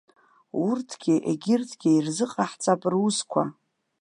[0.65, 3.43] Урҭгьы егьырҭгьы ирзыҟаҳҵап русқәа.